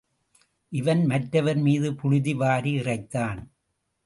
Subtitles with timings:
[0.71, 3.41] இவன் மற்றவர் மீது புழுதி வாரி இறைத்தான்.